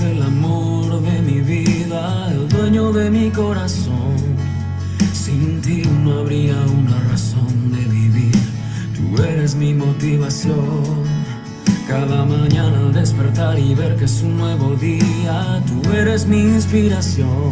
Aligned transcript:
el 0.00 0.22
amor 0.22 1.00
de 1.02 1.22
mi 1.22 1.40
vida, 1.40 2.28
el 2.30 2.48
dueño 2.48 2.92
de 2.92 3.10
mi 3.10 3.30
corazón. 3.30 4.16
Sin 5.12 5.60
ti 5.60 5.82
no 6.04 6.20
habría 6.20 6.54
una 6.54 6.98
razón 7.10 7.72
de 7.72 7.84
vivir, 7.84 8.38
tú 8.94 9.22
eres 9.22 9.54
mi 9.54 9.74
motivación. 9.74 11.04
Cada 11.88 12.24
mañana 12.24 12.78
al 12.78 12.92
despertar 12.92 13.58
y 13.58 13.74
ver 13.74 13.96
que 13.96 14.04
es 14.04 14.22
un 14.22 14.36
nuevo 14.36 14.74
día, 14.76 15.62
tú 15.66 15.90
eres 15.92 16.26
mi 16.26 16.40
inspiración. 16.40 17.50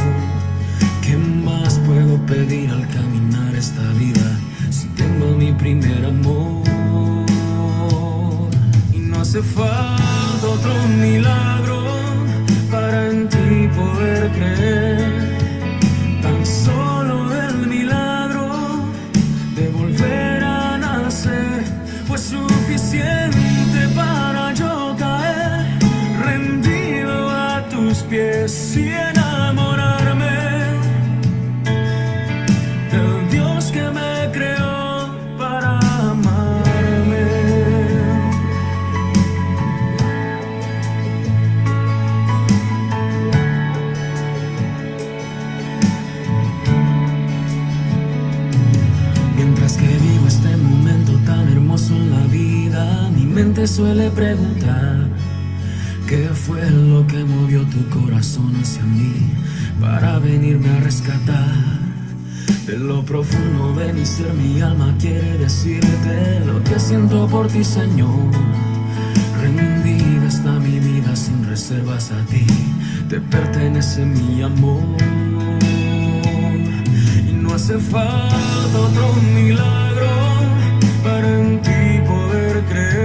¿Qué 1.03 1.17
más 1.17 1.79
puedo 1.87 2.17
pedir 2.27 2.71
al 2.71 2.87
caminar 2.89 3.55
esta 3.55 3.83
vida 3.93 4.39
si 4.71 4.87
tengo 4.89 5.35
mi 5.37 5.53
primer 5.53 6.05
amor? 6.05 6.65
Y 8.93 8.99
no 8.99 9.21
hace 9.21 9.43
falta 9.43 10.47
otro 10.47 10.75
milagro 11.01 11.66
ti 13.49 13.69
poder 13.75 14.31
creer. 14.35 15.16
Preguntar 54.17 55.09
qué 56.09 56.29
fue 56.29 56.71
lo 56.71 57.07
que 57.07 57.23
movió 57.23 57.61
tu 57.65 57.87
corazón 57.91 58.57
hacia 58.57 58.83
mí 58.83 59.13
para 59.79 60.19
venirme 60.19 60.71
a 60.71 60.81
rescatar. 60.81 61.77
De 62.67 62.79
lo 62.79 63.05
profundo 63.05 63.75
de 63.75 63.93
mi 63.93 64.07
ser, 64.07 64.33
mi 64.33 64.61
alma 64.63 64.95
quiere 64.99 65.37
decirte 65.37 66.41
lo 66.47 66.65
que 66.65 66.81
siento 66.81 67.29
por 67.29 67.47
ti, 67.49 67.63
Señor. 67.63 68.33
Rendida 69.43 70.27
está 70.27 70.53
mi 70.53 70.79
vida 70.81 71.15
sin 71.15 71.47
reservas 71.47 72.11
a 72.11 72.21
ti, 72.31 72.47
te 73.11 73.21
pertenece 73.21 74.05
mi 74.05 74.43
amor. 74.43 74.97
Y 77.29 77.33
no 77.33 77.55
hace 77.55 77.79
falta 77.79 78.79
otro 78.79 79.13
milagro 79.35 80.11
para 81.05 81.39
en 81.39 81.61
ti 81.61 82.01
poder 82.09 82.65
creer. 82.71 82.96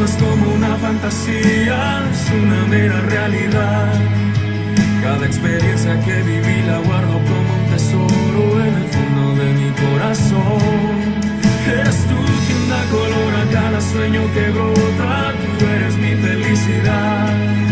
No 0.00 0.06
es 0.06 0.16
como 0.16 0.54
una 0.54 0.76
fantasía, 0.76 2.02
es 2.10 2.30
una 2.42 2.64
mera 2.68 3.00
realidad. 3.02 3.92
Cada 5.02 5.26
experiencia 5.26 6.00
que 6.00 6.22
viví 6.22 6.62
la 6.62 6.78
guardo 6.78 7.12
como 7.30 7.50
un 7.60 7.66
tesoro 7.70 8.64
en 8.64 8.74
el 8.82 8.88
fondo 8.94 9.24
de 9.42 9.52
mi 9.60 9.70
corazón. 9.84 10.94
Eres 11.70 11.98
tú 12.08 12.18
quien 12.46 12.62
da 12.70 12.82
color 12.96 13.32
a 13.42 13.44
cada 13.52 13.80
sueño 13.80 14.22
que 14.32 14.50
brota, 14.50 15.34
tú 15.58 15.66
eres 15.66 15.94
mi 15.96 16.14
felicidad. 16.26 17.69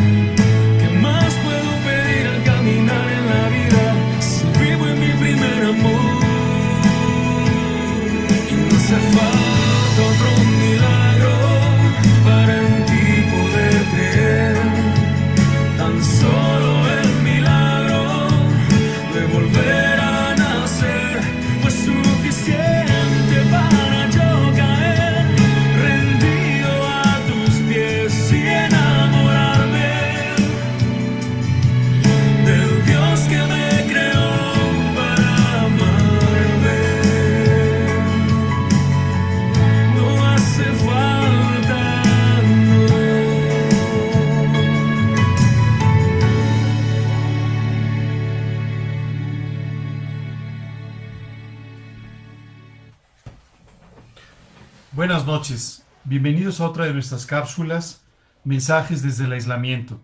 Buenas 54.93 55.27
noches, 55.27 55.85
bienvenidos 56.05 56.61
a 56.61 56.67
otra 56.67 56.87
de 56.87 56.95
nuestras 56.95 57.27
cápsulas, 57.27 58.07
mensajes 58.43 59.03
desde 59.03 59.27
el 59.27 59.33
aislamiento. 59.33 60.01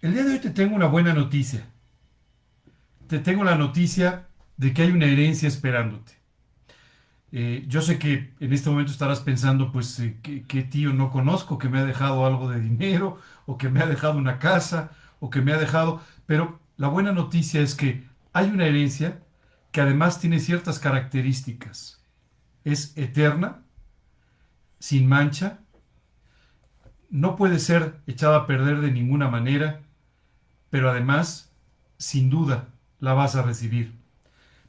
El 0.00 0.14
día 0.14 0.24
de 0.24 0.32
hoy 0.32 0.38
te 0.40 0.50
tengo 0.50 0.74
una 0.74 0.86
buena 0.86 1.14
noticia. 1.14 1.64
Te 3.06 3.20
tengo 3.20 3.44
la 3.44 3.54
noticia 3.54 4.26
de 4.56 4.74
que 4.74 4.82
hay 4.82 4.90
una 4.90 5.06
herencia 5.06 5.46
esperándote. 5.46 6.12
Eh, 7.30 7.64
yo 7.68 7.82
sé 7.82 8.00
que 8.00 8.34
en 8.40 8.52
este 8.52 8.68
momento 8.68 8.90
estarás 8.90 9.20
pensando, 9.20 9.70
pues, 9.70 10.00
eh, 10.00 10.18
¿qué, 10.22 10.42
qué 10.42 10.62
tío 10.64 10.92
no 10.92 11.12
conozco 11.12 11.56
que 11.56 11.68
me 11.68 11.78
ha 11.78 11.84
dejado 11.84 12.26
algo 12.26 12.50
de 12.50 12.60
dinero, 12.60 13.20
o 13.46 13.56
que 13.56 13.68
me 13.68 13.80
ha 13.80 13.86
dejado 13.86 14.18
una 14.18 14.40
casa, 14.40 14.90
o 15.20 15.30
que 15.30 15.40
me 15.40 15.52
ha 15.52 15.56
dejado... 15.56 16.02
Pero 16.26 16.58
la 16.76 16.88
buena 16.88 17.12
noticia 17.12 17.60
es 17.60 17.76
que 17.76 18.08
hay 18.32 18.50
una 18.50 18.66
herencia 18.66 19.22
que 19.70 19.80
además 19.80 20.18
tiene 20.18 20.40
ciertas 20.40 20.80
características. 20.80 21.99
Es 22.64 22.96
eterna, 22.96 23.62
sin 24.78 25.08
mancha, 25.08 25.60
no 27.10 27.36
puede 27.36 27.58
ser 27.58 28.00
echada 28.06 28.38
a 28.38 28.46
perder 28.46 28.80
de 28.80 28.92
ninguna 28.92 29.28
manera, 29.28 29.82
pero 30.70 30.90
además, 30.90 31.52
sin 31.98 32.30
duda, 32.30 32.68
la 33.00 33.14
vas 33.14 33.34
a 33.34 33.42
recibir. 33.42 33.98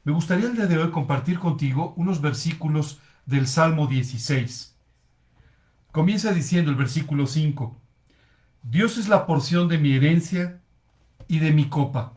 Me 0.04 0.12
gustaría 0.12 0.46
el 0.46 0.56
día 0.56 0.66
de 0.66 0.78
hoy 0.78 0.90
compartir 0.90 1.38
contigo 1.38 1.94
unos 1.96 2.20
versículos 2.20 3.00
del 3.26 3.46
Salmo 3.46 3.86
16. 3.86 4.74
Comienza 5.92 6.32
diciendo 6.32 6.70
el 6.70 6.76
versículo 6.76 7.26
5, 7.26 7.76
Dios 8.62 8.98
es 8.98 9.08
la 9.08 9.26
porción 9.26 9.68
de 9.68 9.78
mi 9.78 9.92
herencia 9.94 10.60
y 11.28 11.38
de 11.38 11.52
mi 11.52 11.68
copa. 11.68 12.14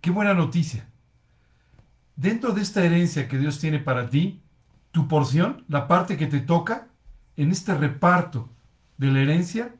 Qué 0.00 0.10
buena 0.10 0.32
noticia. 0.32 0.88
Dentro 2.16 2.52
de 2.52 2.62
esta 2.62 2.84
herencia 2.84 3.28
que 3.28 3.38
Dios 3.38 3.58
tiene 3.58 3.78
para 3.78 4.08
ti, 4.08 4.40
tu 4.98 5.06
porción, 5.06 5.64
la 5.68 5.86
parte 5.86 6.16
que 6.16 6.26
te 6.26 6.40
toca 6.40 6.88
en 7.36 7.52
este 7.52 7.72
reparto 7.72 8.48
de 8.96 9.12
la 9.12 9.20
herencia, 9.20 9.72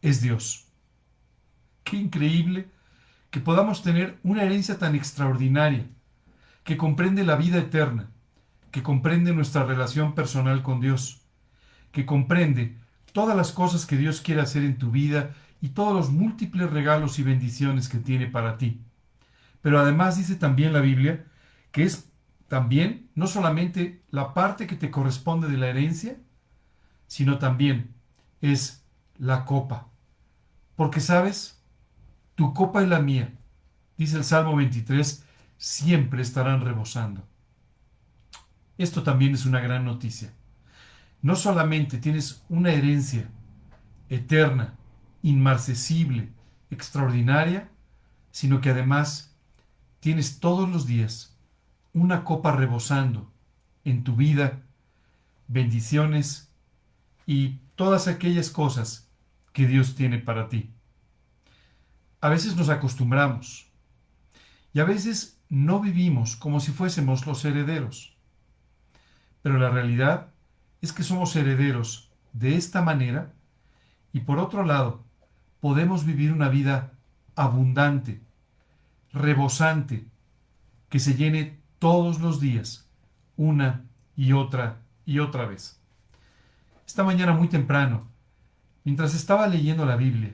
es 0.00 0.22
Dios. 0.22 0.66
Qué 1.84 1.98
increíble 1.98 2.70
que 3.30 3.38
podamos 3.40 3.82
tener 3.82 4.18
una 4.22 4.44
herencia 4.44 4.78
tan 4.78 4.94
extraordinaria, 4.94 5.84
que 6.64 6.78
comprende 6.78 7.22
la 7.22 7.36
vida 7.36 7.58
eterna, 7.58 8.08
que 8.70 8.82
comprende 8.82 9.34
nuestra 9.34 9.66
relación 9.66 10.14
personal 10.14 10.62
con 10.62 10.80
Dios, 10.80 11.20
que 11.90 12.06
comprende 12.06 12.78
todas 13.12 13.36
las 13.36 13.52
cosas 13.52 13.84
que 13.84 13.98
Dios 13.98 14.22
quiere 14.22 14.40
hacer 14.40 14.62
en 14.64 14.78
tu 14.78 14.90
vida 14.90 15.34
y 15.60 15.68
todos 15.68 15.92
los 15.92 16.10
múltiples 16.10 16.70
regalos 16.70 17.18
y 17.18 17.24
bendiciones 17.24 17.90
que 17.90 17.98
tiene 17.98 18.26
para 18.26 18.56
ti. 18.56 18.80
Pero 19.60 19.78
además 19.78 20.16
dice 20.16 20.36
también 20.36 20.72
la 20.72 20.80
Biblia 20.80 21.26
que 21.72 21.82
es 21.82 22.10
también 22.52 23.08
no 23.14 23.28
solamente 23.28 24.04
la 24.10 24.34
parte 24.34 24.66
que 24.66 24.76
te 24.76 24.90
corresponde 24.90 25.48
de 25.48 25.56
la 25.56 25.68
herencia, 25.68 26.18
sino 27.06 27.38
también 27.38 27.94
es 28.42 28.84
la 29.16 29.46
copa. 29.46 29.88
Porque 30.76 31.00
sabes, 31.00 31.64
tu 32.34 32.52
copa 32.52 32.82
y 32.82 32.86
la 32.86 32.98
mía, 32.98 33.32
dice 33.96 34.18
el 34.18 34.24
Salmo 34.24 34.54
23, 34.54 35.24
siempre 35.56 36.20
estarán 36.20 36.60
rebosando. 36.60 37.26
Esto 38.76 39.02
también 39.02 39.32
es 39.32 39.46
una 39.46 39.60
gran 39.60 39.86
noticia. 39.86 40.34
No 41.22 41.36
solamente 41.36 41.96
tienes 41.96 42.44
una 42.50 42.70
herencia 42.70 43.30
eterna, 44.10 44.74
inmarcesible, 45.22 46.28
extraordinaria, 46.70 47.70
sino 48.30 48.60
que 48.60 48.68
además 48.68 49.34
tienes 50.00 50.38
todos 50.38 50.68
los 50.68 50.86
días 50.86 51.31
una 51.92 52.24
copa 52.24 52.52
rebosando 52.52 53.30
en 53.84 54.04
tu 54.04 54.16
vida, 54.16 54.62
bendiciones 55.48 56.50
y 57.26 57.58
todas 57.76 58.08
aquellas 58.08 58.50
cosas 58.50 59.10
que 59.52 59.66
Dios 59.66 59.94
tiene 59.94 60.18
para 60.18 60.48
ti. 60.48 60.70
A 62.20 62.28
veces 62.28 62.56
nos 62.56 62.68
acostumbramos 62.68 63.70
y 64.72 64.80
a 64.80 64.84
veces 64.84 65.38
no 65.48 65.80
vivimos 65.80 66.36
como 66.36 66.60
si 66.60 66.72
fuésemos 66.72 67.26
los 67.26 67.44
herederos. 67.44 68.16
Pero 69.42 69.58
la 69.58 69.70
realidad 69.70 70.28
es 70.80 70.92
que 70.92 71.02
somos 71.02 71.36
herederos 71.36 72.10
de 72.32 72.56
esta 72.56 72.80
manera 72.80 73.34
y 74.12 74.20
por 74.20 74.38
otro 74.38 74.64
lado 74.64 75.04
podemos 75.60 76.06
vivir 76.06 76.32
una 76.32 76.48
vida 76.48 76.92
abundante, 77.34 78.20
rebosante, 79.12 80.06
que 80.88 80.98
se 80.98 81.14
llene 81.14 81.61
todos 81.82 82.20
los 82.20 82.38
días, 82.38 82.88
una 83.36 83.84
y 84.14 84.34
otra 84.34 84.82
y 85.04 85.18
otra 85.18 85.46
vez. 85.46 85.80
Esta 86.86 87.02
mañana 87.02 87.32
muy 87.32 87.48
temprano, 87.48 88.06
mientras 88.84 89.16
estaba 89.16 89.48
leyendo 89.48 89.84
la 89.84 89.96
Biblia, 89.96 90.32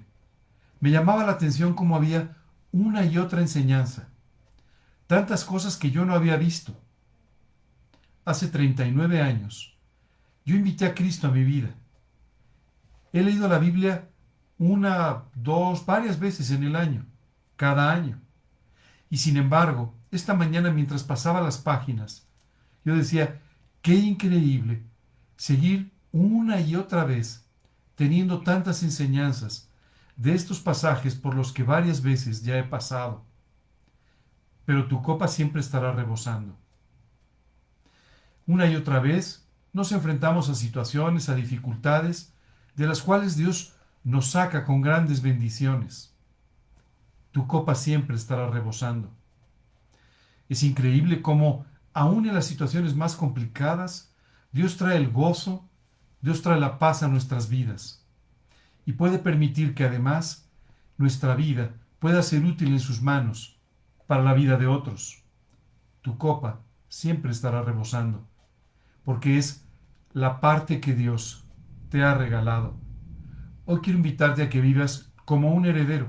me 0.79 0.91
llamaba 0.91 1.25
la 1.25 1.33
atención 1.33 1.73
cómo 1.73 1.97
había 1.97 2.37
una 2.71 3.03
y 3.07 3.17
otra 3.17 3.41
enseñanza, 3.41 4.11
tantas 5.07 5.43
cosas 5.43 5.79
que 5.79 5.91
yo 5.91 6.05
no 6.05 6.13
había 6.13 6.37
visto. 6.37 6.79
Hace 8.27 8.49
39 8.49 9.23
años, 9.23 9.75
yo 10.45 10.55
invité 10.55 10.85
a 10.85 10.95
Cristo 10.95 11.29
a 11.29 11.31
mi 11.31 11.45
vida. 11.45 11.71
He 13.11 13.23
leído 13.23 13.49
la 13.49 13.59
Biblia 13.59 14.11
una, 14.59 15.23
dos, 15.35 15.87
varias 15.87 16.21
veces 16.21 16.51
en 16.51 16.65
el 16.65 16.77
año, 16.77 17.07
cada 17.57 17.91
año. 17.91 18.21
Y 19.09 19.17
sin 19.17 19.39
embargo, 19.39 19.98
esta 20.11 20.35
mañana 20.35 20.71
mientras 20.71 21.03
pasaba 21.03 21.41
las 21.41 21.59
páginas, 21.59 22.27
yo 22.85 22.97
decía, 22.97 23.41
qué 23.83 23.95
increíble 23.95 24.83
seguir 25.37 25.93
una 26.13 26.61
y 26.61 26.77
otra 26.77 27.05
vez 27.05 27.47
teniendo 27.95 28.43
tantas 28.43 28.83
enseñanzas 28.83 29.69
de 30.17 30.35
estos 30.35 30.61
pasajes 30.61 31.15
por 31.15 31.35
los 31.35 31.53
que 31.53 31.63
varias 31.63 32.03
veces 32.03 32.43
ya 32.43 32.59
he 32.59 32.65
pasado. 32.65 33.25
Pero 34.65 34.89
tu 34.89 35.03
copa 35.03 35.29
siempre 35.29 35.61
estará 35.61 35.93
rebosando. 35.93 36.57
Una 38.47 38.67
y 38.67 38.77
otra 38.77 39.01
vez 39.01 39.47
nos 39.73 39.93
enfrentamos 39.93 40.49
a 40.49 40.55
situaciones, 40.55 41.29
a 41.29 41.35
dificultades, 41.35 42.33
de 42.75 42.87
las 42.87 43.03
cuales 43.03 43.37
Dios 43.37 43.75
nos 44.05 44.31
saca 44.31 44.65
con 44.65 44.81
grandes 44.81 45.21
bendiciones. 45.21 46.15
Tu 47.31 47.47
copa 47.47 47.75
siempre 47.75 48.17
estará 48.17 48.49
rebosando. 48.49 49.18
Es 50.49 50.63
increíble 50.63 51.23
cómo, 51.23 51.67
aun 51.93 52.27
en 52.27 52.35
las 52.35 52.47
situaciones 52.47 52.95
más 52.95 53.17
complicadas, 53.17 54.15
Dios 54.53 54.77
trae 54.77 54.97
el 54.97 55.11
gozo, 55.11 55.69
Dios 56.21 56.43
trae 56.43 56.59
la 56.59 56.79
paz 56.79 57.03
a 57.03 57.09
nuestras 57.09 57.49
vidas. 57.49 58.07
Y 58.87 58.93
puede 58.93 59.19
permitir 59.19 59.75
que 59.75 59.85
además 59.85 60.49
nuestra 60.97 61.35
vida 61.35 61.75
pueda 61.99 62.23
ser 62.23 62.45
útil 62.45 62.69
en 62.69 62.81
sus 62.81 63.03
manos 63.03 63.61
para 64.07 64.23
la 64.23 64.33
vida 64.33 64.57
de 64.57 64.67
otros. 64.67 65.23
Tu 66.01 66.17
copa 66.17 66.61
siempre 66.89 67.31
estará 67.31 67.63
rebosando, 67.63 68.27
porque 69.05 69.37
es 69.37 69.67
la 70.13 70.41
parte 70.41 70.81
que 70.81 70.95
Dios 70.95 71.45
te 71.91 72.03
ha 72.03 72.15
regalado. 72.15 72.77
Hoy 73.67 73.81
quiero 73.81 73.99
invitarte 73.99 74.43
a 74.43 74.49
que 74.49 74.63
vivas 74.63 75.13
como 75.27 75.53
un 75.53 75.67
heredero, 75.67 76.09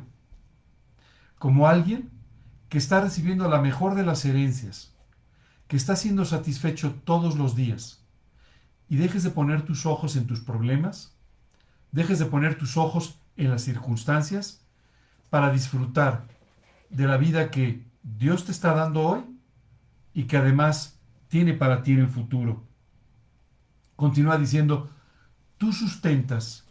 como 1.37 1.67
alguien 1.67 2.09
que 2.69 2.77
está 2.77 3.01
recibiendo 3.01 3.49
la 3.49 3.61
mejor 3.61 3.95
de 3.95 4.03
las 4.03 4.23
herencias, 4.25 4.93
que 5.67 5.75
está 5.75 5.95
siendo 5.95 6.23
satisfecho 6.23 6.93
todos 7.03 7.35
los 7.35 7.55
días, 7.55 8.03
y 8.87 8.97
dejes 8.97 9.23
de 9.23 9.31
poner 9.31 9.63
tus 9.63 9.85
ojos 9.85 10.15
en 10.15 10.27
tus 10.27 10.39
problemas, 10.39 11.15
dejes 11.91 12.19
de 12.19 12.25
poner 12.25 12.57
tus 12.57 12.77
ojos 12.77 13.19
en 13.37 13.49
las 13.49 13.63
circunstancias 13.63 14.61
para 15.29 15.51
disfrutar 15.51 16.27
de 16.89 17.05
la 17.05 17.17
vida 17.17 17.51
que 17.51 17.85
Dios 18.03 18.45
te 18.45 18.51
está 18.51 18.73
dando 18.73 19.01
hoy 19.01 19.23
y 20.13 20.23
que 20.23 20.37
además 20.37 20.99
tiene 21.27 21.53
para 21.53 21.83
ti 21.83 21.93
en 21.93 21.99
el 21.99 22.09
futuro. 22.09 22.63
Continúa 23.95 24.37
diciendo, 24.37 24.89
tú 25.57 25.71
sustentas 25.71 26.65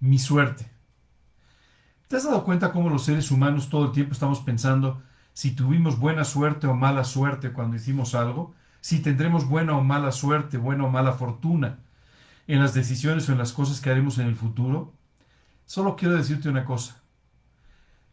mi 0.00 0.18
suerte. 0.18 0.70
¿Te 2.08 2.16
has 2.16 2.24
dado 2.24 2.44
cuenta 2.44 2.72
cómo 2.72 2.90
los 2.90 3.04
seres 3.04 3.30
humanos 3.30 3.68
todo 3.68 3.86
el 3.86 3.92
tiempo 3.92 4.12
estamos 4.12 4.40
pensando 4.40 5.02
si 5.34 5.50
tuvimos 5.50 5.98
buena 5.98 6.24
suerte 6.24 6.66
o 6.68 6.74
mala 6.74 7.04
suerte 7.04 7.52
cuando 7.52 7.76
hicimos 7.76 8.14
algo, 8.14 8.54
si 8.80 9.00
tendremos 9.00 9.46
buena 9.48 9.76
o 9.76 9.82
mala 9.82 10.12
suerte, 10.12 10.56
buena 10.56 10.84
o 10.84 10.90
mala 10.90 11.12
fortuna 11.12 11.80
en 12.46 12.60
las 12.60 12.72
decisiones 12.72 13.28
o 13.28 13.32
en 13.32 13.38
las 13.38 13.52
cosas 13.52 13.80
que 13.80 13.90
haremos 13.90 14.18
en 14.18 14.28
el 14.28 14.36
futuro, 14.36 14.94
solo 15.66 15.96
quiero 15.96 16.14
decirte 16.14 16.48
una 16.48 16.64
cosa. 16.64 17.02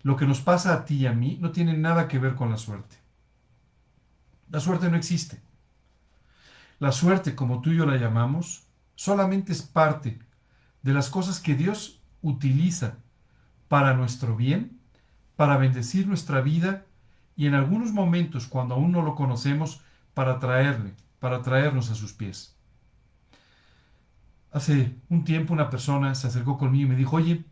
Lo 0.02 0.16
que 0.16 0.26
nos 0.26 0.42
pasa 0.42 0.74
a 0.74 0.84
ti 0.84 0.96
y 0.96 1.06
a 1.06 1.14
mí 1.14 1.38
no 1.40 1.52
tiene 1.52 1.78
nada 1.78 2.08
que 2.08 2.18
ver 2.18 2.34
con 2.34 2.50
la 2.50 2.58
suerte. 2.58 2.96
La 4.50 4.60
suerte 4.60 4.90
no 4.90 4.98
existe. 4.98 5.42
La 6.80 6.92
suerte, 6.92 7.36
como 7.36 7.62
tú 7.62 7.70
y 7.70 7.78
yo 7.78 7.86
la 7.86 7.98
llamamos, 7.98 8.64
solamente 8.96 9.52
es 9.52 9.62
parte 9.62 10.20
de 10.82 10.94
las 10.94 11.12
cosas 11.12 11.40
que 11.40 11.54
Dios 11.54 12.02
utiliza 12.24 12.98
para 13.68 13.94
nuestro 13.94 14.36
bien, 14.36 14.80
para 15.36 15.58
bendecir 15.58 16.08
nuestra 16.08 16.42
vida 16.42 16.86
y 17.42 17.48
en 17.48 17.56
algunos 17.56 17.92
momentos, 17.92 18.46
cuando 18.46 18.76
aún 18.76 18.92
no 18.92 19.02
lo 19.02 19.16
conocemos, 19.16 19.82
para 20.14 20.38
traerle, 20.38 20.94
para 21.20 21.42
traernos 21.42 21.90
a 21.90 21.96
sus 21.96 22.14
pies. 22.14 22.56
Hace 24.52 24.96
un 25.10 25.24
tiempo 25.24 25.52
una 25.52 25.72
persona 25.72 26.14
se 26.14 26.28
acercó 26.28 26.60
conmigo 26.60 26.86
y 26.86 26.90
me 26.90 26.96
dijo, 26.96 27.16
oye, 27.16 27.44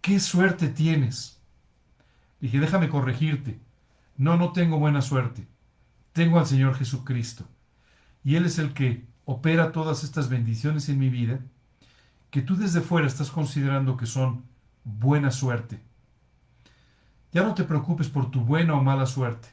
¿qué 0.00 0.20
suerte 0.20 0.68
tienes? 0.68 1.42
dije, 2.38 2.60
déjame 2.60 2.88
corregirte. 2.88 3.58
No, 4.16 4.36
no 4.36 4.52
tengo 4.52 4.78
buena 4.78 5.02
suerte. 5.02 5.48
Tengo 6.12 6.38
al 6.38 6.46
Señor 6.46 6.76
Jesucristo. 6.76 7.44
Y 8.22 8.36
Él 8.36 8.46
es 8.46 8.60
el 8.60 8.72
que 8.72 9.04
opera 9.24 9.72
todas 9.72 10.04
estas 10.04 10.28
bendiciones 10.28 10.88
en 10.88 11.00
mi 11.00 11.08
vida, 11.08 11.40
que 12.30 12.40
tú 12.40 12.54
desde 12.54 12.82
fuera 12.82 13.08
estás 13.08 13.32
considerando 13.32 13.96
que 13.96 14.06
son 14.06 14.44
buena 14.84 15.32
suerte. 15.32 15.80
Ya 17.34 17.42
no 17.42 17.54
te 17.54 17.64
preocupes 17.64 18.08
por 18.08 18.30
tu 18.30 18.42
buena 18.42 18.74
o 18.74 18.82
mala 18.82 19.06
suerte. 19.06 19.48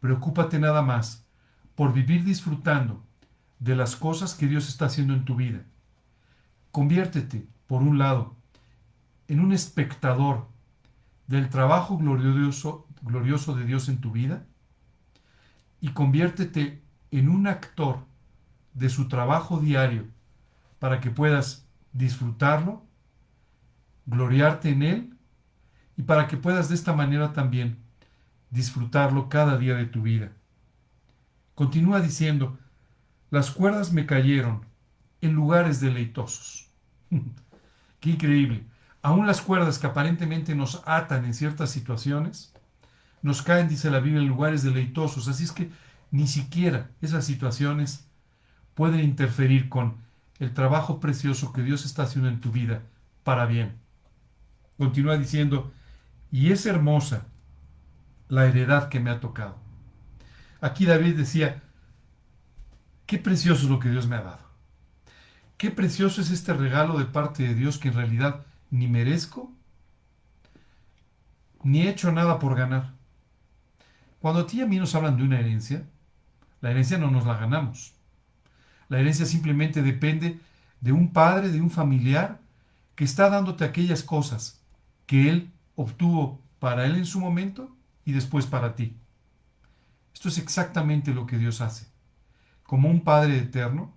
Preocúpate 0.00 0.58
nada 0.58 0.80
más 0.80 1.26
por 1.74 1.92
vivir 1.92 2.24
disfrutando 2.24 3.04
de 3.58 3.76
las 3.76 3.96
cosas 3.96 4.34
que 4.34 4.46
Dios 4.46 4.66
está 4.66 4.86
haciendo 4.86 5.12
en 5.12 5.26
tu 5.26 5.36
vida. 5.36 5.60
Conviértete, 6.70 7.46
por 7.66 7.82
un 7.82 7.98
lado, 7.98 8.34
en 9.28 9.40
un 9.40 9.52
espectador 9.52 10.48
del 11.26 11.50
trabajo 11.50 11.98
glorioso, 11.98 12.86
glorioso 13.02 13.54
de 13.54 13.66
Dios 13.66 13.90
en 13.90 14.00
tu 14.00 14.10
vida 14.10 14.46
y 15.82 15.90
conviértete 15.90 16.82
en 17.10 17.28
un 17.28 17.46
actor 17.46 17.98
de 18.72 18.88
su 18.88 19.08
trabajo 19.08 19.60
diario 19.60 20.06
para 20.78 21.00
que 21.00 21.10
puedas 21.10 21.66
disfrutarlo, 21.92 22.84
gloriarte 24.06 24.70
en 24.70 24.82
él 24.82 25.15
y 25.96 26.02
para 26.02 26.28
que 26.28 26.36
puedas 26.36 26.68
de 26.68 26.74
esta 26.74 26.92
manera 26.92 27.32
también 27.32 27.78
disfrutarlo 28.50 29.28
cada 29.28 29.56
día 29.58 29.74
de 29.74 29.86
tu 29.86 30.02
vida. 30.02 30.32
Continúa 31.54 32.00
diciendo, 32.00 32.58
las 33.30 33.50
cuerdas 33.50 33.92
me 33.92 34.06
cayeron 34.06 34.64
en 35.20 35.32
lugares 35.32 35.80
deleitosos. 35.80 36.70
Qué 38.00 38.10
increíble. 38.10 38.64
Aún 39.02 39.26
las 39.26 39.40
cuerdas 39.40 39.78
que 39.78 39.86
aparentemente 39.86 40.54
nos 40.54 40.82
atan 40.84 41.24
en 41.24 41.34
ciertas 41.34 41.70
situaciones, 41.70 42.52
nos 43.22 43.42
caen, 43.42 43.68
dice 43.68 43.90
la 43.90 44.00
Biblia, 44.00 44.20
en 44.20 44.28
lugares 44.28 44.62
deleitosos. 44.62 45.28
Así 45.28 45.44
es 45.44 45.52
que 45.52 45.70
ni 46.10 46.26
siquiera 46.26 46.90
esas 47.00 47.24
situaciones 47.24 48.08
pueden 48.74 49.00
interferir 49.00 49.68
con 49.68 49.96
el 50.38 50.52
trabajo 50.52 51.00
precioso 51.00 51.52
que 51.52 51.62
Dios 51.62 51.84
está 51.84 52.02
haciendo 52.02 52.28
en 52.28 52.40
tu 52.40 52.52
vida 52.52 52.82
para 53.24 53.46
bien. 53.46 53.76
Continúa 54.76 55.16
diciendo, 55.16 55.72
y 56.36 56.52
es 56.52 56.66
hermosa 56.66 57.28
la 58.28 58.44
heredad 58.44 58.90
que 58.90 59.00
me 59.00 59.08
ha 59.08 59.20
tocado. 59.20 59.56
Aquí 60.60 60.84
David 60.84 61.16
decía, 61.16 61.62
qué 63.06 63.16
precioso 63.16 63.62
es 63.62 63.70
lo 63.70 63.78
que 63.78 63.88
Dios 63.88 64.06
me 64.06 64.16
ha 64.16 64.20
dado. 64.20 64.46
Qué 65.56 65.70
precioso 65.70 66.20
es 66.20 66.30
este 66.30 66.52
regalo 66.52 66.98
de 66.98 67.06
parte 67.06 67.42
de 67.42 67.54
Dios 67.54 67.78
que 67.78 67.88
en 67.88 67.94
realidad 67.94 68.44
ni 68.70 68.86
merezco, 68.86 69.50
ni 71.62 71.84
he 71.84 71.88
hecho 71.88 72.12
nada 72.12 72.38
por 72.38 72.54
ganar. 72.54 72.92
Cuando 74.20 74.40
a 74.40 74.46
ti 74.46 74.58
y 74.58 74.60
a 74.60 74.66
mí 74.66 74.76
nos 74.76 74.94
hablan 74.94 75.16
de 75.16 75.22
una 75.22 75.40
herencia, 75.40 75.86
la 76.60 76.70
herencia 76.70 76.98
no 76.98 77.10
nos 77.10 77.24
la 77.24 77.38
ganamos. 77.38 77.94
La 78.90 79.00
herencia 79.00 79.24
simplemente 79.24 79.80
depende 79.80 80.38
de 80.82 80.92
un 80.92 81.14
padre, 81.14 81.48
de 81.48 81.62
un 81.62 81.70
familiar, 81.70 82.40
que 82.94 83.04
está 83.04 83.30
dándote 83.30 83.64
aquellas 83.64 84.02
cosas 84.02 84.60
que 85.06 85.30
él 85.30 85.55
obtuvo 85.76 86.42
para 86.58 86.84
él 86.86 86.96
en 86.96 87.06
su 87.06 87.20
momento 87.20 87.76
y 88.04 88.12
después 88.12 88.46
para 88.46 88.74
ti. 88.74 88.96
Esto 90.12 90.28
es 90.28 90.38
exactamente 90.38 91.14
lo 91.14 91.26
que 91.26 91.38
Dios 91.38 91.60
hace. 91.60 91.86
Como 92.62 92.88
un 92.88 93.02
Padre 93.02 93.38
eterno, 93.38 93.94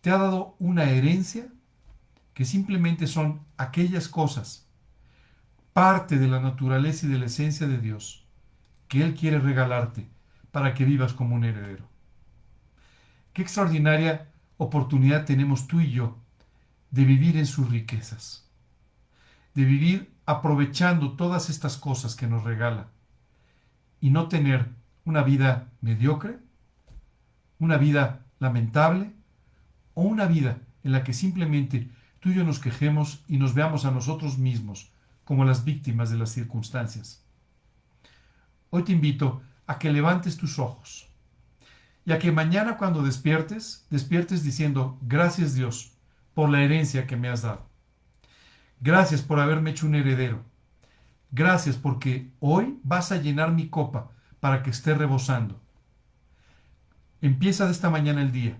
te 0.00 0.10
ha 0.10 0.16
dado 0.16 0.56
una 0.58 0.84
herencia 0.84 1.48
que 2.32 2.44
simplemente 2.44 3.06
son 3.06 3.44
aquellas 3.58 4.08
cosas, 4.08 4.66
parte 5.72 6.18
de 6.18 6.28
la 6.28 6.40
naturaleza 6.40 7.06
y 7.06 7.10
de 7.10 7.18
la 7.18 7.26
esencia 7.26 7.66
de 7.66 7.78
Dios, 7.78 8.26
que 8.88 9.02
Él 9.02 9.14
quiere 9.14 9.38
regalarte 9.38 10.08
para 10.50 10.72
que 10.72 10.84
vivas 10.84 11.12
como 11.12 11.34
un 11.34 11.44
heredero. 11.44 11.88
Qué 13.32 13.42
extraordinaria 13.42 14.28
oportunidad 14.56 15.24
tenemos 15.24 15.66
tú 15.66 15.80
y 15.80 15.90
yo 15.90 16.18
de 16.90 17.04
vivir 17.04 17.36
en 17.36 17.46
sus 17.46 17.70
riquezas, 17.70 18.48
de 19.54 19.64
vivir 19.64 20.12
aprovechando 20.30 21.16
todas 21.16 21.50
estas 21.50 21.76
cosas 21.76 22.14
que 22.14 22.28
nos 22.28 22.44
regala 22.44 22.86
y 24.00 24.10
no 24.10 24.28
tener 24.28 24.68
una 25.04 25.24
vida 25.24 25.72
mediocre, 25.80 26.38
una 27.58 27.78
vida 27.78 28.24
lamentable 28.38 29.12
o 29.94 30.02
una 30.02 30.26
vida 30.26 30.58
en 30.84 30.92
la 30.92 31.02
que 31.02 31.14
simplemente 31.14 31.90
tú 32.20 32.28
y 32.28 32.34
yo 32.34 32.44
nos 32.44 32.60
quejemos 32.60 33.24
y 33.26 33.38
nos 33.38 33.54
veamos 33.54 33.84
a 33.84 33.90
nosotros 33.90 34.38
mismos 34.38 34.92
como 35.24 35.44
las 35.44 35.64
víctimas 35.64 36.10
de 36.10 36.18
las 36.18 36.30
circunstancias. 36.30 37.24
Hoy 38.70 38.84
te 38.84 38.92
invito 38.92 39.42
a 39.66 39.80
que 39.80 39.92
levantes 39.92 40.36
tus 40.36 40.60
ojos 40.60 41.08
y 42.06 42.12
a 42.12 42.20
que 42.20 42.30
mañana 42.30 42.76
cuando 42.76 43.02
despiertes, 43.02 43.84
despiertes 43.90 44.44
diciendo, 44.44 44.96
gracias 45.02 45.54
Dios 45.54 45.90
por 46.34 46.50
la 46.50 46.62
herencia 46.62 47.08
que 47.08 47.16
me 47.16 47.28
has 47.28 47.42
dado. 47.42 47.69
Gracias 48.80 49.20
por 49.20 49.40
haberme 49.40 49.70
hecho 49.70 49.86
un 49.86 49.94
heredero. 49.94 50.42
Gracias 51.30 51.76
porque 51.76 52.30
hoy 52.40 52.78
vas 52.82 53.12
a 53.12 53.18
llenar 53.18 53.52
mi 53.52 53.68
copa 53.68 54.10
para 54.40 54.62
que 54.62 54.70
esté 54.70 54.94
rebosando. 54.94 55.60
Empieza 57.20 57.66
de 57.66 57.72
esta 57.72 57.90
mañana 57.90 58.22
el 58.22 58.32
día 58.32 58.58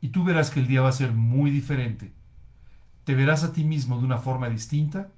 y 0.00 0.08
tú 0.08 0.22
verás 0.22 0.50
que 0.50 0.60
el 0.60 0.68
día 0.68 0.82
va 0.82 0.88
a 0.88 0.92
ser 0.92 1.12
muy 1.12 1.50
diferente. 1.50 2.12
Te 3.04 3.14
verás 3.14 3.42
a 3.42 3.52
ti 3.52 3.64
mismo 3.64 3.98
de 3.98 4.04
una 4.04 4.18
forma 4.18 4.48
distinta 4.48 5.08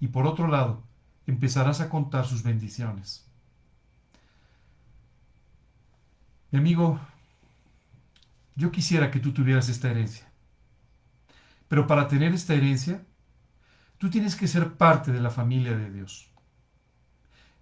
y 0.00 0.08
por 0.08 0.26
otro 0.26 0.48
lado 0.48 0.82
empezarás 1.26 1.80
a 1.80 1.88
contar 1.88 2.26
sus 2.26 2.42
bendiciones. 2.42 3.24
Mi 6.50 6.58
amigo, 6.58 6.98
yo 8.56 8.72
quisiera 8.72 9.10
que 9.10 9.20
tú 9.20 9.32
tuvieras 9.32 9.68
esta 9.68 9.90
herencia. 9.90 10.28
Pero 11.68 11.86
para 11.86 12.08
tener 12.08 12.32
esta 12.32 12.54
herencia, 12.54 13.04
tú 13.98 14.10
tienes 14.10 14.36
que 14.36 14.48
ser 14.48 14.74
parte 14.74 15.12
de 15.12 15.20
la 15.20 15.30
familia 15.30 15.76
de 15.76 15.90
Dios. 15.90 16.30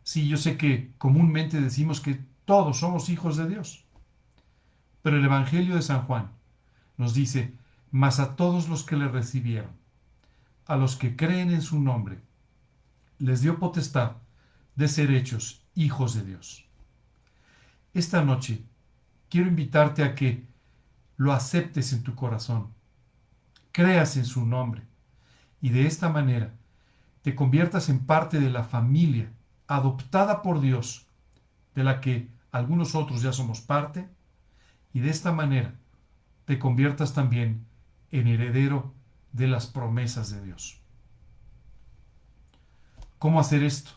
Sí, 0.02 0.28
yo 0.28 0.36
sé 0.36 0.56
que 0.56 0.92
comúnmente 0.98 1.60
decimos 1.60 2.00
que 2.00 2.20
todos 2.44 2.80
somos 2.80 3.08
hijos 3.08 3.36
de 3.36 3.48
Dios. 3.48 3.84
Pero 5.02 5.18
el 5.18 5.24
Evangelio 5.24 5.76
de 5.76 5.82
San 5.82 6.02
Juan 6.02 6.30
nos 6.96 7.14
dice, 7.14 7.54
mas 7.90 8.20
a 8.20 8.36
todos 8.36 8.68
los 8.68 8.84
que 8.84 8.96
le 8.96 9.08
recibieron, 9.08 9.72
a 10.66 10.76
los 10.76 10.96
que 10.96 11.16
creen 11.16 11.50
en 11.50 11.62
su 11.62 11.80
nombre, 11.80 12.20
les 13.18 13.40
dio 13.40 13.58
potestad 13.58 14.16
de 14.76 14.88
ser 14.88 15.10
hechos 15.10 15.64
hijos 15.74 16.14
de 16.14 16.24
Dios. 16.24 16.66
Esta 17.92 18.24
noche 18.24 18.64
quiero 19.28 19.48
invitarte 19.48 20.02
a 20.02 20.14
que 20.14 20.46
lo 21.16 21.32
aceptes 21.32 21.92
en 21.92 22.02
tu 22.02 22.14
corazón, 22.14 22.68
creas 23.72 24.16
en 24.16 24.24
su 24.24 24.44
nombre 24.44 24.82
y 25.64 25.70
de 25.70 25.86
esta 25.86 26.10
manera 26.10 26.52
te 27.22 27.34
conviertas 27.34 27.88
en 27.88 28.00
parte 28.00 28.38
de 28.38 28.50
la 28.50 28.64
familia 28.64 29.32
adoptada 29.66 30.42
por 30.42 30.60
Dios, 30.60 31.06
de 31.74 31.82
la 31.82 32.02
que 32.02 32.28
algunos 32.52 32.94
otros 32.94 33.22
ya 33.22 33.32
somos 33.32 33.62
parte, 33.62 34.06
y 34.92 35.00
de 35.00 35.08
esta 35.08 35.32
manera 35.32 35.74
te 36.44 36.58
conviertas 36.58 37.14
también 37.14 37.64
en 38.10 38.26
heredero 38.26 38.92
de 39.32 39.46
las 39.46 39.66
promesas 39.66 40.30
de 40.30 40.44
Dios. 40.44 40.82
¿Cómo 43.18 43.40
hacer 43.40 43.62
esto? 43.62 43.92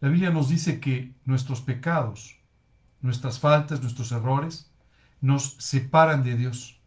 La 0.00 0.08
Biblia 0.08 0.30
nos 0.30 0.48
dice 0.48 0.80
que 0.80 1.12
nuestros 1.26 1.60
pecados, 1.60 2.38
nuestras 3.02 3.38
faltas, 3.38 3.82
nuestros 3.82 4.12
errores, 4.12 4.72
nos 5.20 5.56
separan 5.58 6.22
de 6.24 6.36
Dios. 6.36 6.80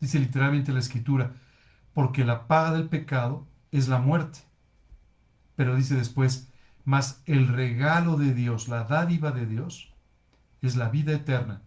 Dice 0.00 0.18
literalmente 0.18 0.72
la 0.72 0.80
escritura, 0.80 1.36
porque 1.92 2.24
la 2.24 2.46
paga 2.46 2.72
del 2.72 2.88
pecado 2.88 3.46
es 3.72 3.88
la 3.88 3.98
muerte. 3.98 4.40
Pero 5.56 5.76
dice 5.76 5.94
después, 5.94 6.50
mas 6.84 7.22
el 7.26 7.48
regalo 7.48 8.16
de 8.16 8.34
Dios, 8.34 8.68
la 8.68 8.84
dádiva 8.84 9.32
de 9.32 9.46
Dios, 9.46 9.92
es 10.62 10.76
la 10.76 10.88
vida 10.88 11.12
eterna 11.12 11.62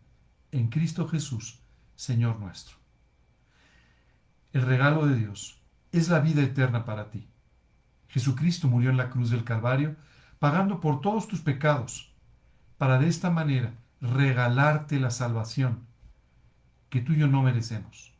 en 0.51 0.67
Cristo 0.67 1.07
Jesús, 1.07 1.59
Señor 1.95 2.39
nuestro. 2.39 2.77
El 4.51 4.63
regalo 4.63 5.07
de 5.07 5.15
Dios 5.15 5.61
es 5.91 6.09
la 6.09 6.19
vida 6.19 6.41
eterna 6.41 6.85
para 6.85 7.09
ti. 7.09 7.27
Jesucristo 8.07 8.67
murió 8.67 8.91
en 8.91 8.97
la 8.97 9.09
cruz 9.09 9.31
del 9.31 9.43
Calvario, 9.43 9.95
pagando 10.37 10.79
por 10.79 11.01
todos 11.01 11.27
tus 11.27 11.41
pecados, 11.41 12.13
para 12.77 12.99
de 12.99 13.07
esta 13.07 13.31
manera 13.31 13.73
regalarte 14.01 14.99
la 14.99 15.09
salvación 15.09 15.87
que 16.89 17.01
tú 17.01 17.13
y 17.13 17.17
yo 17.17 17.27
no 17.27 17.41
merecemos, 17.41 18.12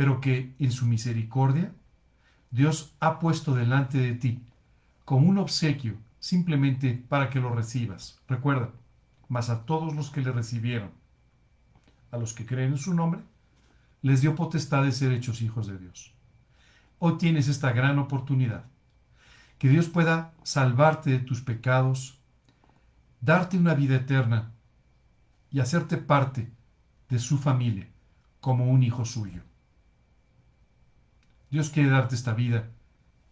pero 0.00 0.18
que 0.22 0.54
en 0.58 0.72
su 0.72 0.86
misericordia 0.86 1.74
Dios 2.50 2.94
ha 3.00 3.18
puesto 3.18 3.54
delante 3.54 3.98
de 3.98 4.14
ti 4.14 4.42
como 5.04 5.28
un 5.28 5.36
obsequio 5.36 5.98
simplemente 6.18 6.94
para 7.06 7.28
que 7.28 7.38
lo 7.38 7.54
recibas. 7.54 8.18
Recuerda, 8.26 8.70
mas 9.28 9.50
a 9.50 9.66
todos 9.66 9.94
los 9.94 10.08
que 10.08 10.22
le 10.22 10.32
recibieron, 10.32 10.90
a 12.10 12.16
los 12.16 12.32
que 12.32 12.46
creen 12.46 12.70
en 12.72 12.78
su 12.78 12.94
nombre, 12.94 13.20
les 14.00 14.22
dio 14.22 14.34
potestad 14.34 14.84
de 14.84 14.92
ser 14.92 15.12
hechos 15.12 15.42
hijos 15.42 15.66
de 15.66 15.76
Dios. 15.76 16.14
Hoy 16.98 17.18
tienes 17.18 17.48
esta 17.48 17.70
gran 17.72 17.98
oportunidad. 17.98 18.64
Que 19.58 19.68
Dios 19.68 19.90
pueda 19.90 20.32
salvarte 20.44 21.10
de 21.10 21.18
tus 21.18 21.42
pecados, 21.42 22.18
darte 23.20 23.58
una 23.58 23.74
vida 23.74 23.96
eterna 23.96 24.50
y 25.50 25.60
hacerte 25.60 25.98
parte 25.98 26.50
de 27.10 27.18
su 27.18 27.36
familia 27.36 27.86
como 28.40 28.64
un 28.64 28.82
hijo 28.82 29.04
suyo. 29.04 29.42
Dios 31.50 31.70
quiere 31.70 31.90
darte 31.90 32.14
esta 32.14 32.34
vida 32.34 32.70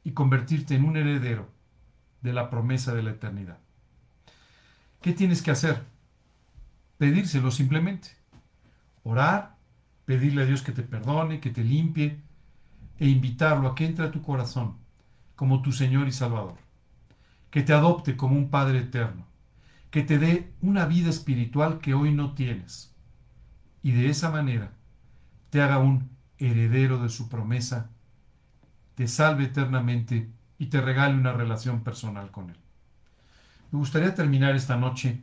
y 0.05 0.13
convertirte 0.13 0.75
en 0.75 0.85
un 0.85 0.97
heredero 0.97 1.49
de 2.21 2.33
la 2.33 2.51
promesa 2.51 2.95
de 2.95 3.03
la 3.03 3.11
eternidad. 3.11 3.59
¿Qué 5.01 5.13
tienes 5.13 5.43
que 5.43 5.53
hacer? 5.53 5.85
Pedírselo 6.99 7.51
simplemente. 7.51 8.11
Orar, 9.05 9.57
pedirle 10.05 10.43
a 10.43 10.47
Dios 10.47 10.63
que 10.63 10.73
te 10.73 10.83
perdone, 10.83 11.41
que 11.41 11.51
te 11.51 11.63
limpie 11.63 12.21
e 12.99 13.07
invitarlo 13.07 13.69
a 13.69 13.75
que 13.75 13.87
entre 13.87 14.07
a 14.07 14.11
tu 14.11 14.23
corazón 14.23 14.77
como 15.37 15.63
tu 15.63 15.71
Señor 15.71 16.09
y 16.09 16.13
Salvador. 16.13 16.57
Que 17.51 17.63
te 17.63 17.73
adopte 17.73 18.17
como 18.17 18.37
un 18.37 18.51
Padre 18.51 18.81
eterno. 18.81 19.25
Que 19.91 20.03
te 20.03 20.19
dé 20.19 20.53
una 20.61 20.85
vida 20.87 21.11
espiritual 21.11 21.79
que 21.79 21.95
hoy 21.95 22.13
no 22.13 22.35
tienes. 22.35 22.93
Y 23.83 23.93
de 23.93 24.11
esa 24.11 24.31
manera 24.31 24.73
te 25.51 25.63
haga 25.63 25.79
un 25.79 26.11
heredero 26.39 27.01
de 27.01 27.09
su 27.09 27.29
promesa, 27.29 27.91
te 28.99 29.07
salve 29.07 29.45
eternamente 29.45 30.29
y 30.59 30.67
te 30.67 30.81
regale 30.81 31.15
una 31.15 31.33
relación 31.33 31.85
personal 31.85 32.33
con 32.33 32.51
Él. 32.51 32.57
Me 33.71 33.79
gustaría 33.79 34.13
terminar 34.13 34.57
esta 34.57 34.77
noche 34.77 35.23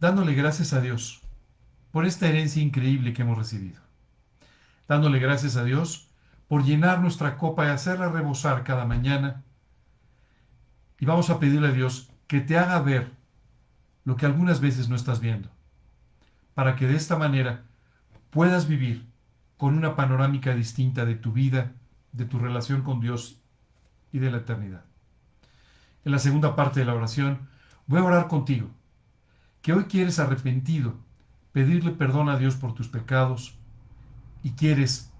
dándole 0.00 0.34
gracias 0.34 0.72
a 0.72 0.80
Dios 0.80 1.22
por 1.92 2.04
esta 2.04 2.26
herencia 2.26 2.60
increíble 2.60 3.12
que 3.12 3.22
hemos 3.22 3.38
recibido. 3.38 3.80
Dándole 4.88 5.20
gracias 5.20 5.54
a 5.54 5.62
Dios 5.62 6.08
por 6.48 6.64
llenar 6.64 7.00
nuestra 7.00 7.36
copa 7.38 7.66
y 7.66 7.68
hacerla 7.68 8.08
rebosar 8.08 8.64
cada 8.64 8.86
mañana. 8.86 9.44
Y 10.98 11.06
vamos 11.06 11.30
a 11.30 11.38
pedirle 11.38 11.68
a 11.68 11.72
Dios 11.72 12.10
que 12.26 12.40
te 12.40 12.58
haga 12.58 12.80
ver 12.80 13.12
lo 14.04 14.16
que 14.16 14.26
algunas 14.26 14.60
veces 14.60 14.88
no 14.88 14.96
estás 14.96 15.20
viendo, 15.20 15.48
para 16.54 16.74
que 16.74 16.88
de 16.88 16.96
esta 16.96 17.16
manera 17.16 17.62
puedas 18.30 18.66
vivir 18.66 19.06
con 19.56 19.78
una 19.78 19.94
panorámica 19.94 20.56
distinta 20.56 21.04
de 21.04 21.14
tu 21.14 21.30
vida, 21.30 21.74
de 22.12 22.24
tu 22.24 22.38
relación 22.38 22.82
con 22.82 23.00
Dios 23.00 23.40
y 24.12 24.18
de 24.18 24.30
la 24.30 24.38
eternidad. 24.38 24.84
En 26.04 26.12
la 26.12 26.18
segunda 26.18 26.54
parte 26.54 26.80
de 26.80 26.86
la 26.86 26.94
oración 26.94 27.48
voy 27.86 28.00
a 28.00 28.04
orar 28.04 28.28
contigo, 28.28 28.70
que 29.62 29.72
hoy 29.72 29.84
quieres 29.84 30.18
arrepentido, 30.18 30.94
pedirle 31.52 31.92
perdón 31.92 32.28
a 32.28 32.36
Dios 32.36 32.56
por 32.56 32.74
tus 32.74 32.88
pecados 32.88 33.56
y 34.42 34.52
quieres 34.52 35.12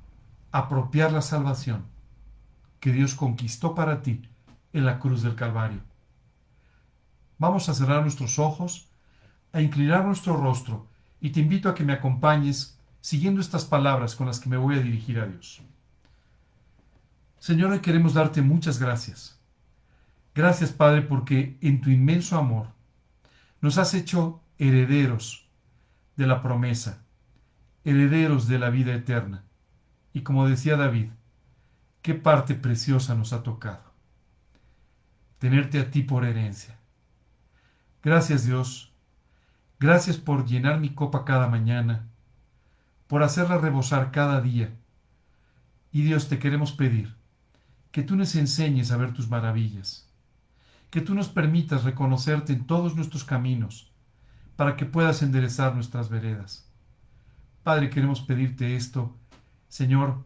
apropiar 0.51 1.13
la 1.13 1.23
salvación 1.23 1.85
que 2.81 2.93
Dios 2.93 3.15
conquistó 3.15 3.75
para 3.75 4.03
ti 4.03 4.29
en 4.73 4.85
la 4.85 4.99
cruz 4.99 5.23
del 5.23 5.35
Calvario. 5.35 5.81
Vamos 7.39 7.69
a 7.69 7.75
cerrar 7.75 8.03
nuestros 8.03 8.39
ojos, 8.39 8.89
a 9.53 9.61
inclinar 9.61 10.05
nuestro 10.05 10.37
rostro 10.37 10.89
y 11.21 11.31
te 11.31 11.41
invito 11.41 11.69
a 11.69 11.75
que 11.75 11.85
me 11.85 11.93
acompañes 11.93 12.79
siguiendo 13.01 13.41
estas 13.41 13.65
palabras 13.65 14.17
con 14.17 14.27
las 14.27 14.41
que 14.41 14.49
me 14.49 14.57
voy 14.57 14.77
a 14.77 14.83
dirigir 14.83 15.21
a 15.21 15.27
Dios. 15.27 15.63
Señor, 17.43 17.73
hoy 17.73 17.81
queremos 17.81 18.15
darte 18.15 18.41
muchas 18.41 18.79
gracias. 18.79 19.37
Gracias, 20.33 20.71
Padre, 20.71 21.03
porque 21.03 21.59
en 21.61 21.81
tu 21.81 21.91
inmenso 21.91 22.39
amor 22.39 22.69
nos 23.61 23.79
has 23.79 23.95
hecho 23.95 24.41
herederos 24.59 25.51
de 26.15 26.29
la 26.29 26.41
promesa, 26.41 27.03
herederos 27.83 28.47
de 28.47 28.61
la 28.61 28.71
vida 28.71 28.95
eterna. 28.95 29.43
Y 30.13 30.21
como 30.21 30.47
decía 30.47 30.77
David, 30.77 31.09
qué 32.01 32.15
parte 32.15 32.55
preciosa 32.55 33.17
nos 33.17 33.33
ha 33.33 33.43
tocado. 33.43 33.93
Tenerte 35.41 35.81
a 35.81 35.91
ti 35.91 36.05
por 36.05 36.25
herencia. 36.25 36.79
Gracias 38.05 38.47
Dios. 38.47 38.95
Gracias 39.81 40.17
por 40.17 40.47
llenar 40.47 40.79
mi 40.79 40.95
copa 40.95 41.25
cada 41.25 41.49
mañana, 41.49 42.07
por 43.09 43.25
hacerla 43.25 43.59
rebosar 43.59 44.13
cada 44.13 44.41
día. 44.41 44.73
Y 45.91 46.03
Dios 46.03 46.29
te 46.29 46.39
queremos 46.39 46.71
pedir 46.71 47.21
que 47.93 48.03
tú 48.03 48.17
nos 48.17 48.35
enseñes 48.35 48.91
a 48.91 48.97
ver 48.97 49.13
tus 49.13 49.29
maravillas, 49.29 50.11
que 50.91 51.01
tú 51.01 51.15
nos 51.15 51.29
permitas 51.29 51.85
reconocerte 51.85 52.53
en 52.53 52.67
todos 52.67 52.97
nuestros 52.97 53.25
caminos, 53.25 53.93
para 54.57 54.77
que 54.77 54.87
puedas 54.87 55.23
enderezar 55.23 55.75
nuestras 55.75 56.09
veredas. 56.09 56.69
Padre, 57.63 57.91
queremos 57.91 58.21
pedirte 58.21 58.77
esto. 58.77 59.17
Señor, 59.69 60.25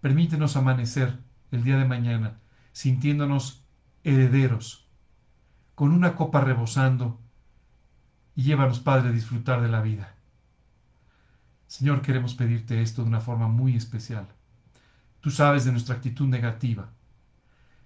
permítenos 0.00 0.56
amanecer 0.56 1.18
el 1.50 1.64
día 1.64 1.76
de 1.76 1.84
mañana 1.84 2.38
sintiéndonos 2.72 3.64
herederos, 4.02 4.88
con 5.74 5.92
una 5.92 6.16
copa 6.16 6.40
rebosando, 6.40 7.20
y 8.34 8.42
llévanos, 8.42 8.80
Padre, 8.80 9.10
a 9.10 9.12
disfrutar 9.12 9.62
de 9.62 9.68
la 9.68 9.80
vida. 9.80 10.16
Señor, 11.68 12.02
queremos 12.02 12.34
pedirte 12.34 12.82
esto 12.82 13.02
de 13.02 13.08
una 13.08 13.20
forma 13.20 13.46
muy 13.46 13.76
especial. 13.76 14.26
Tú 15.24 15.30
sabes 15.30 15.64
de 15.64 15.72
nuestra 15.72 15.94
actitud 15.94 16.28
negativa. 16.28 16.90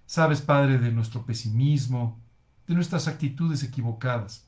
Sabes, 0.05 0.41
Padre, 0.41 0.77
de 0.77 0.91
nuestro 0.91 1.25
pesimismo, 1.25 2.19
de 2.67 2.75
nuestras 2.75 3.07
actitudes 3.07 3.63
equivocadas. 3.63 4.45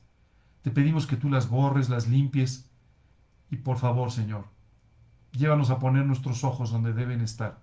Te 0.60 0.70
pedimos 0.70 1.06
que 1.06 1.16
tú 1.16 1.30
las 1.30 1.48
borres, 1.48 1.88
las 1.88 2.06
limpies 2.06 2.70
y 3.50 3.56
por 3.56 3.78
favor, 3.78 4.12
Señor, 4.12 4.44
llévanos 5.32 5.70
a 5.70 5.78
poner 5.78 6.04
nuestros 6.04 6.44
ojos 6.44 6.70
donde 6.70 6.92
deben 6.92 7.22
estar, 7.22 7.62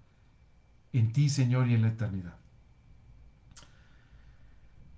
en 0.94 1.14
ti, 1.14 1.30
Señor, 1.30 1.68
y 1.68 1.76
en 1.76 1.84
la 1.84 1.90
eternidad. 1.90 2.38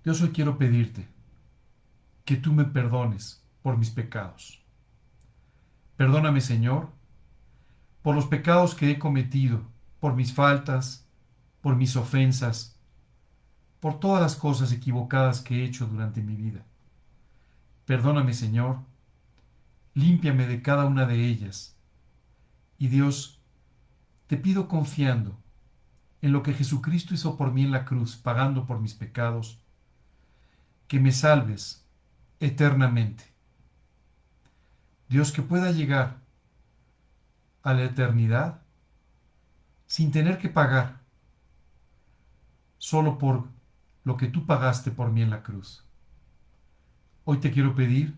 Dios, 0.06 0.22
hoy 0.22 0.30
quiero 0.30 0.58
pedirte 0.58 1.10
que 2.24 2.38
tú 2.38 2.54
me 2.54 2.64
perdones 2.64 3.44
por 3.62 3.78
mis 3.78 3.90
pecados. 3.90 4.64
Perdóname, 5.98 6.40
Señor, 6.40 6.90
por 8.02 8.16
los 8.16 8.28
pecados 8.28 8.76
que 8.76 8.92
he 8.92 8.98
cometido, 8.98 9.70
por 10.02 10.16
mis 10.16 10.34
faltas, 10.34 11.06
por 11.62 11.76
mis 11.78 11.96
ofensas, 11.96 12.76
por 13.80 14.00
todas 14.00 14.22
las 14.22 14.36
cosas 14.36 14.72
equivocadas 14.74 15.42
que 15.42 15.62
he 15.62 15.64
hecho 15.64 15.86
durante 15.86 16.22
mi 16.22 16.36
vida. 16.36 16.66
Perdóname, 17.86 18.34
Señor, 18.34 18.80
límpiame 19.94 20.48
de 20.48 20.62
cada 20.64 20.86
una 20.86 21.06
de 21.06 21.28
ellas. 21.28 21.78
Y 22.80 22.88
Dios, 22.88 23.40
te 24.26 24.38
pido 24.38 24.68
confiando 24.68 25.38
en 26.24 26.32
lo 26.32 26.42
que 26.42 26.54
Jesucristo 26.54 27.14
hizo 27.14 27.38
por 27.38 27.54
mí 27.54 27.64
en 27.64 27.72
la 27.72 27.86
cruz, 27.86 28.18
pagando 28.18 28.66
por 28.66 28.80
mis 28.80 28.96
pecados, 28.96 29.62
que 30.88 31.00
me 31.00 31.12
salves 31.12 31.86
eternamente. 32.40 33.26
Dios, 35.10 35.32
que 35.32 35.44
pueda 35.44 35.72
llegar 35.72 36.18
a 37.62 37.76
la 37.76 37.84
eternidad 37.84 38.61
sin 39.92 40.10
tener 40.10 40.38
que 40.38 40.48
pagar, 40.48 41.02
solo 42.78 43.18
por 43.18 43.50
lo 44.06 44.16
que 44.16 44.28
tú 44.28 44.46
pagaste 44.46 44.90
por 44.90 45.12
mí 45.12 45.22
en 45.22 45.30
la 45.30 45.44
cruz. 45.44 45.84
Hoy 47.26 47.42
te 47.42 47.52
quiero 47.52 47.76
pedir 47.76 48.16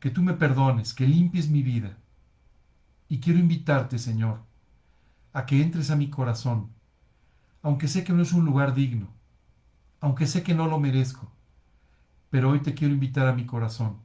que 0.00 0.08
tú 0.10 0.22
me 0.22 0.32
perdones, 0.32 0.94
que 0.94 1.06
limpies 1.06 1.50
mi 1.50 1.62
vida. 1.62 1.98
Y 3.10 3.20
quiero 3.20 3.38
invitarte, 3.38 3.98
Señor, 3.98 4.40
a 5.34 5.44
que 5.44 5.60
entres 5.60 5.90
a 5.90 5.96
mi 5.96 6.08
corazón, 6.08 6.70
aunque 7.60 7.86
sé 7.86 8.02
que 8.02 8.14
no 8.14 8.22
es 8.22 8.32
un 8.32 8.46
lugar 8.46 8.72
digno, 8.72 9.08
aunque 10.00 10.26
sé 10.26 10.42
que 10.42 10.54
no 10.54 10.66
lo 10.66 10.80
merezco, 10.80 11.30
pero 12.30 12.52
hoy 12.52 12.60
te 12.60 12.72
quiero 12.72 12.94
invitar 12.94 13.28
a 13.28 13.34
mi 13.34 13.44
corazón, 13.44 13.98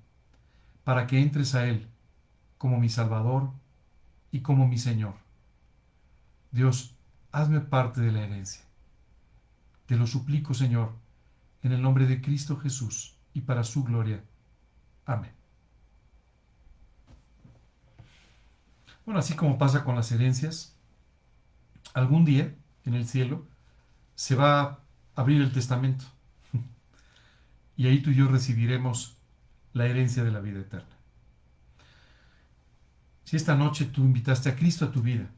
para 0.84 1.08
que 1.08 1.22
entres 1.22 1.56
a 1.56 1.70
Él 1.70 1.88
como 2.58 2.82
mi 2.82 2.90
Salvador 2.90 3.54
y 4.30 4.42
como 4.42 4.68
mi 4.68 4.78
Señor. 4.78 5.21
Dios, 6.52 6.96
hazme 7.32 7.62
parte 7.62 8.02
de 8.02 8.12
la 8.12 8.22
herencia. 8.24 8.64
Te 9.86 9.96
lo 9.96 10.06
suplico, 10.06 10.54
Señor, 10.54 10.94
en 11.64 11.72
el 11.72 11.82
nombre 11.82 12.06
de 12.06 12.22
Cristo 12.22 12.58
Jesús 12.58 13.16
y 13.34 13.42
para 13.42 13.64
su 13.64 13.84
gloria. 13.84 14.24
Amén. 15.06 15.32
Bueno, 19.06 19.20
así 19.20 19.34
como 19.34 19.58
pasa 19.58 19.84
con 19.84 19.96
las 19.96 20.12
herencias, 20.12 20.76
algún 21.94 22.26
día 22.26 22.56
en 22.86 22.94
el 22.94 23.08
cielo 23.08 23.46
se 24.16 24.36
va 24.36 24.62
a 24.62 24.80
abrir 25.16 25.42
el 25.42 25.52
testamento 25.52 26.06
y 27.76 27.88
ahí 27.88 28.02
tú 28.02 28.12
y 28.12 28.16
yo 28.16 28.28
recibiremos 28.28 29.18
la 29.74 29.88
herencia 29.88 30.24
de 30.24 30.32
la 30.32 30.40
vida 30.40 30.60
eterna. 30.60 30.96
Si 33.24 33.38
esta 33.38 33.56
noche 33.56 33.86
tú 33.86 34.02
invitaste 34.04 34.50
a 34.50 34.56
Cristo 34.56 34.86
a 34.86 34.92
tu 34.92 35.02
vida, 35.02 35.30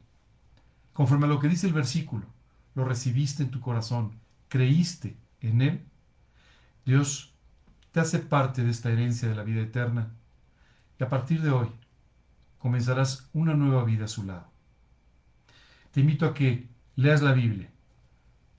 conforme 0.94 1.26
a 1.26 1.28
lo 1.28 1.38
que 1.38 1.48
dice 1.48 1.66
el 1.66 1.74
versículo, 1.74 2.26
lo 2.74 2.86
recibiste 2.86 3.42
en 3.42 3.50
tu 3.50 3.60
corazón, 3.60 4.18
creíste 4.48 5.18
en 5.40 5.60
Él, 5.60 5.84
Dios 6.86 7.34
te 7.92 8.00
hace 8.00 8.18
parte 8.18 8.64
de 8.64 8.70
esta 8.70 8.90
herencia 8.90 9.28
de 9.28 9.34
la 9.34 9.44
vida 9.44 9.60
eterna 9.60 10.10
y 10.98 11.04
a 11.04 11.08
partir 11.08 11.42
de 11.42 11.50
hoy 11.50 11.68
comenzarás 12.58 13.28
una 13.32 13.54
nueva 13.54 13.84
vida 13.84 14.06
a 14.06 14.08
su 14.08 14.24
lado. 14.24 14.50
Te 15.90 16.00
invito 16.00 16.26
a 16.26 16.34
que 16.34 16.68
leas 16.96 17.22
la 17.22 17.32
Biblia, 17.32 17.70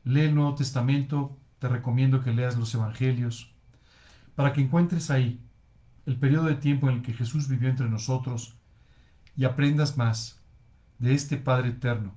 lee 0.04 0.22
el 0.22 0.36
Nuevo 0.36 0.56
Testamento, 0.56 1.38
te 1.60 1.68
recomiendo 1.68 2.22
que 2.22 2.34
leas 2.34 2.58
los 2.58 2.74
Evangelios, 2.76 3.54
para 4.36 4.54
que 4.54 4.62
encuentres 4.62 5.10
ahí 5.10 5.42
el 6.06 6.18
periodo 6.18 6.46
de 6.46 6.56
tiempo 6.56 6.90
en 6.90 6.98
el 6.98 7.02
que 7.02 7.14
Jesús 7.14 7.48
vivió 7.48 7.70
entre 7.70 7.90
nosotros 7.90 8.56
y 9.36 9.46
aprendas 9.46 9.98
más 9.98 10.40
de 11.00 11.14
este 11.14 11.38
Padre 11.38 11.70
eterno, 11.70 12.16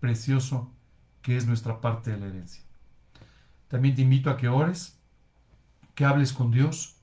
precioso, 0.00 0.72
que 1.22 1.36
es 1.36 1.46
nuestra 1.46 1.80
parte 1.80 2.10
de 2.10 2.18
la 2.18 2.26
herencia. 2.26 2.64
También 3.68 3.94
te 3.94 4.02
invito 4.02 4.30
a 4.30 4.36
que 4.36 4.48
ores 4.48 4.98
que 5.94 6.04
hables 6.04 6.32
con 6.32 6.50
Dios, 6.50 6.96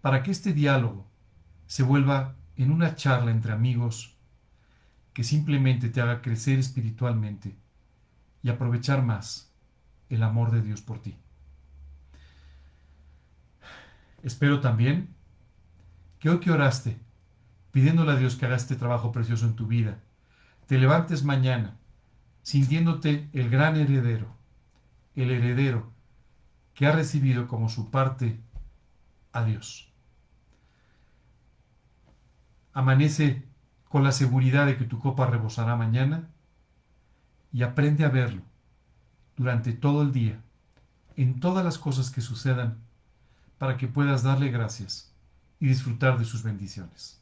para 0.00 0.22
que 0.22 0.30
este 0.30 0.52
diálogo 0.52 1.06
se 1.66 1.82
vuelva 1.82 2.34
en 2.56 2.70
una 2.70 2.96
charla 2.96 3.30
entre 3.30 3.52
amigos 3.52 4.16
que 5.12 5.24
simplemente 5.24 5.88
te 5.88 6.00
haga 6.00 6.22
crecer 6.22 6.58
espiritualmente 6.58 7.56
y 8.42 8.50
aprovechar 8.50 9.02
más 9.02 9.50
el 10.08 10.22
amor 10.22 10.50
de 10.50 10.62
Dios 10.62 10.82
por 10.82 11.00
ti. 11.00 11.16
Espero 14.22 14.60
también 14.60 15.14
que 16.18 16.30
hoy 16.30 16.40
que 16.40 16.50
oraste, 16.50 16.98
pidiéndole 17.70 18.12
a 18.12 18.16
Dios 18.16 18.36
que 18.36 18.46
haga 18.46 18.56
este 18.56 18.76
trabajo 18.76 19.12
precioso 19.12 19.46
en 19.46 19.56
tu 19.56 19.66
vida, 19.66 19.98
te 20.66 20.78
levantes 20.78 21.24
mañana 21.24 21.76
sintiéndote 22.46 23.28
el 23.32 23.50
gran 23.50 23.74
heredero, 23.74 24.28
el 25.16 25.32
heredero 25.32 25.90
que 26.74 26.86
ha 26.86 26.92
recibido 26.92 27.48
como 27.48 27.68
su 27.68 27.90
parte 27.90 28.38
a 29.32 29.42
Dios. 29.42 29.90
Amanece 32.72 33.42
con 33.88 34.04
la 34.04 34.12
seguridad 34.12 34.64
de 34.64 34.76
que 34.76 34.84
tu 34.84 35.00
copa 35.00 35.26
rebosará 35.26 35.74
mañana 35.74 36.30
y 37.52 37.64
aprende 37.64 38.04
a 38.04 38.10
verlo 38.10 38.42
durante 39.36 39.72
todo 39.72 40.02
el 40.02 40.12
día, 40.12 40.40
en 41.16 41.40
todas 41.40 41.64
las 41.64 41.78
cosas 41.78 42.10
que 42.10 42.20
sucedan, 42.20 42.78
para 43.58 43.76
que 43.76 43.88
puedas 43.88 44.22
darle 44.22 44.50
gracias 44.52 45.12
y 45.58 45.66
disfrutar 45.66 46.16
de 46.16 46.24
sus 46.24 46.44
bendiciones. 46.44 47.20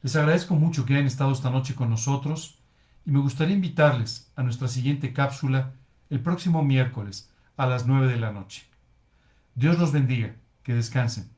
Les 0.00 0.16
agradezco 0.16 0.54
mucho 0.54 0.86
que 0.86 0.94
hayan 0.94 1.06
estado 1.06 1.32
esta 1.32 1.50
noche 1.50 1.74
con 1.74 1.90
nosotros 1.90 2.63
y 3.06 3.10
me 3.10 3.20
gustaría 3.20 3.54
invitarles 3.54 4.30
a 4.36 4.42
nuestra 4.42 4.68
siguiente 4.68 5.12
cápsula 5.12 5.72
el 6.10 6.20
próximo 6.20 6.62
miércoles 6.62 7.30
a 7.56 7.66
las 7.66 7.86
9 7.86 8.08
de 8.08 8.18
la 8.18 8.32
noche. 8.32 8.64
Dios 9.54 9.78
los 9.78 9.92
bendiga, 9.92 10.34
que 10.62 10.74
descansen. 10.74 11.33